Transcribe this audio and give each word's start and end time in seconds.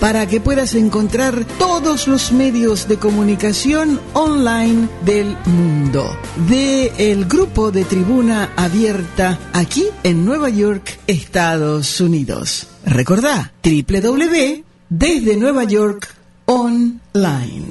para 0.00 0.26
que 0.26 0.40
puedas 0.40 0.74
encontrar 0.74 1.44
todos 1.56 2.08
los 2.08 2.32
medios 2.32 2.88
de 2.88 2.96
comunicación 2.96 4.00
online 4.14 4.88
del 5.04 5.36
mundo. 5.44 6.10
De 6.48 6.90
el 6.98 7.26
grupo 7.26 7.70
de 7.70 7.84
Tribuna 7.84 8.54
Abierta 8.56 9.38
aquí 9.52 9.84
en 10.02 10.24
Nueva 10.24 10.48
York, 10.48 10.98
Estados 11.06 12.00
Unidos. 12.00 12.66
Recordá 12.84 13.52
www 13.62 14.69
desde 14.90 15.36
Nueva 15.36 15.62
York 15.62 16.16
online. 16.46 17.64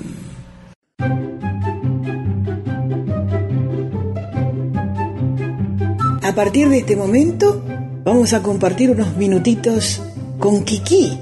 A 6.22 6.34
partir 6.34 6.70
de 6.70 6.78
este 6.78 6.96
momento 6.96 7.62
vamos 8.06 8.32
a 8.32 8.42
compartir 8.42 8.92
unos 8.92 9.18
minutitos 9.18 10.02
con 10.40 10.64
Kiki 10.64 11.20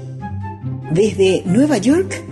desde 0.92 1.42
Nueva 1.46 1.78
York 1.78 2.22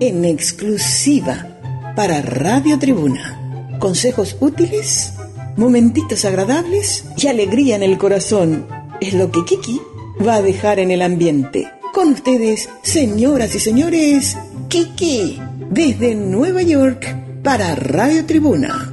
en 0.00 0.24
exclusiva 0.24 1.46
para 1.94 2.22
Radio 2.22 2.76
Tribuna. 2.80 3.38
Consejos 3.78 4.36
útiles, 4.40 5.12
momentitos 5.56 6.24
agradables 6.24 7.04
y 7.16 7.28
alegría 7.28 7.76
en 7.76 7.84
el 7.84 7.98
corazón 7.98 8.66
es 9.00 9.14
lo 9.14 9.30
que 9.30 9.44
Kiki 9.44 9.80
va 10.26 10.34
a 10.34 10.42
dejar 10.42 10.80
en 10.80 10.90
el 10.90 11.02
ambiente. 11.02 11.70
Con 11.92 12.08
ustedes, 12.08 12.70
señoras 12.80 13.54
y 13.54 13.60
señores, 13.60 14.38
Kiki, 14.68 15.38
desde 15.68 16.14
Nueva 16.14 16.62
York 16.62 17.04
para 17.44 17.74
Radio 17.74 18.24
Tribuna. 18.24 18.90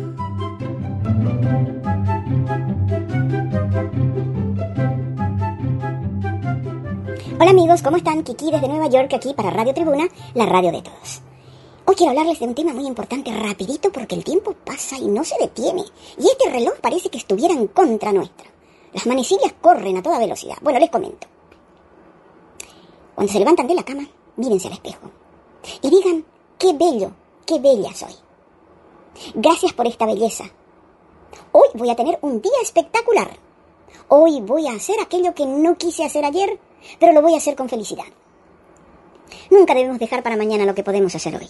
Hola 7.39 7.51
amigos, 7.51 7.81
¿cómo 7.81 7.95
están? 7.95 8.23
Kiki 8.23 8.51
desde 8.51 8.67
Nueva 8.67 8.89
York 8.89 9.13
aquí 9.13 9.33
para 9.33 9.49
Radio 9.49 9.73
Tribuna, 9.73 10.09
la 10.33 10.45
radio 10.45 10.73
de 10.73 10.81
todos. 10.81 11.21
Hoy 11.85 11.95
quiero 11.95 12.09
hablarles 12.09 12.41
de 12.41 12.47
un 12.47 12.55
tema 12.55 12.73
muy 12.73 12.85
importante 12.85 13.31
rapidito 13.31 13.93
porque 13.93 14.15
el 14.15 14.25
tiempo 14.25 14.53
pasa 14.65 14.97
y 14.97 15.07
no 15.07 15.23
se 15.23 15.37
detiene. 15.39 15.85
Y 16.17 16.27
este 16.27 16.51
reloj 16.51 16.73
parece 16.81 17.09
que 17.09 17.19
estuviera 17.19 17.53
en 17.53 17.67
contra 17.67 18.11
nuestra. 18.11 18.49
Las 18.93 19.07
manecillas 19.07 19.53
corren 19.61 19.95
a 19.95 20.03
toda 20.03 20.19
velocidad. 20.19 20.57
Bueno, 20.61 20.79
les 20.79 20.89
comento. 20.89 21.38
Cuando 23.19 23.33
se 23.33 23.39
levantan 23.39 23.67
de 23.67 23.75
la 23.75 23.83
cama, 23.83 24.07
mírense 24.37 24.67
al 24.67 24.75
espejo 24.75 25.11
y 25.81 25.89
digan, 25.89 26.23
qué 26.57 26.71
bello, 26.71 27.11
qué 27.45 27.59
bella 27.59 27.93
soy. 27.93 28.13
Gracias 29.35 29.73
por 29.73 29.87
esta 29.87 30.05
belleza. 30.05 30.45
Hoy 31.51 31.67
voy 31.73 31.89
a 31.89 31.97
tener 31.97 32.17
un 32.21 32.41
día 32.41 32.53
espectacular. 32.61 33.29
Hoy 34.07 34.39
voy 34.39 34.67
a 34.67 34.71
hacer 34.71 35.01
aquello 35.01 35.35
que 35.35 35.45
no 35.45 35.77
quise 35.77 36.05
hacer 36.05 36.23
ayer, 36.23 36.61
pero 36.97 37.11
lo 37.11 37.21
voy 37.21 37.33
a 37.33 37.39
hacer 37.39 37.57
con 37.57 37.67
felicidad. 37.67 38.05
Nunca 39.49 39.73
debemos 39.73 39.99
dejar 39.99 40.23
para 40.23 40.37
mañana 40.37 40.63
lo 40.63 40.73
que 40.73 40.85
podemos 40.85 41.13
hacer 41.13 41.35
hoy, 41.35 41.49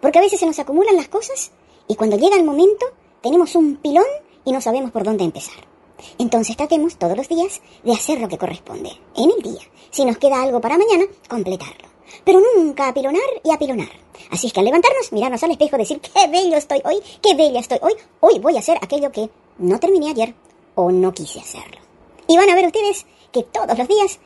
porque 0.00 0.20
a 0.20 0.22
veces 0.22 0.38
se 0.38 0.46
nos 0.46 0.60
acumulan 0.60 0.94
las 0.94 1.08
cosas 1.08 1.50
y 1.88 1.96
cuando 1.96 2.18
llega 2.18 2.36
el 2.36 2.44
momento 2.44 2.86
tenemos 3.20 3.56
un 3.56 3.78
pilón 3.78 4.06
y 4.44 4.52
no 4.52 4.60
sabemos 4.60 4.92
por 4.92 5.02
dónde 5.02 5.24
empezar. 5.24 5.69
Entonces 6.18 6.56
tratemos 6.56 6.96
todos 6.96 7.16
los 7.16 7.28
días 7.28 7.60
de 7.84 7.92
hacer 7.92 8.20
lo 8.20 8.28
que 8.28 8.38
corresponde, 8.38 8.90
en 9.16 9.30
el 9.30 9.42
día. 9.42 9.62
Si 9.90 10.04
nos 10.04 10.18
queda 10.18 10.42
algo 10.42 10.60
para 10.60 10.78
mañana, 10.78 11.04
completarlo. 11.28 11.88
Pero 12.24 12.40
nunca 12.56 12.88
apilonar 12.88 13.22
y 13.44 13.52
apilonar. 13.52 13.88
Así 14.30 14.46
es 14.46 14.52
que 14.52 14.60
al 14.60 14.66
levantarnos, 14.66 15.12
mirarnos 15.12 15.42
al 15.42 15.52
espejo, 15.52 15.76
decir, 15.76 16.00
qué 16.00 16.26
bello 16.28 16.56
estoy 16.56 16.80
hoy, 16.84 17.00
qué 17.22 17.34
bella 17.34 17.60
estoy 17.60 17.78
hoy, 17.82 17.94
hoy 18.20 18.38
voy 18.38 18.56
a 18.56 18.60
hacer 18.60 18.78
aquello 18.80 19.10
que 19.10 19.30
no 19.58 19.78
terminé 19.78 20.10
ayer 20.10 20.34
o 20.74 20.90
no 20.90 21.12
quise 21.12 21.40
hacerlo. 21.40 21.78
Y 22.26 22.36
van 22.36 22.50
a 22.50 22.54
ver 22.54 22.66
ustedes 22.66 23.06
que 23.32 23.42
todos 23.42 23.76
los 23.76 23.88
días 23.88 24.18